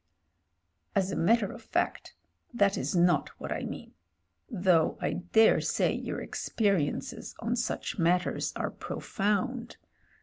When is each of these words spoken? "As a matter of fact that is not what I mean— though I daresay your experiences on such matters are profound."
"As 0.95 1.11
a 1.11 1.15
matter 1.15 1.51
of 1.51 1.61
fact 1.61 2.15
that 2.51 2.75
is 2.75 2.95
not 2.95 3.29
what 3.39 3.51
I 3.51 3.61
mean— 3.65 3.93
though 4.49 4.97
I 4.99 5.13
daresay 5.13 5.93
your 5.95 6.19
experiences 6.21 7.35
on 7.37 7.55
such 7.55 7.99
matters 7.99 8.51
are 8.55 8.71
profound." 8.71 9.77